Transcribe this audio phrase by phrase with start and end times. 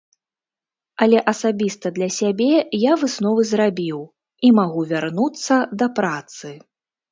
[1.05, 2.47] Але асабіста для сябе
[2.85, 3.99] я высновы зрабіў,
[4.49, 6.47] і магу вярнуцца да працы.